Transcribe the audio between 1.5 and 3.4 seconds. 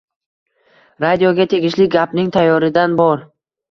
tegishli gapning tayyoridan bor!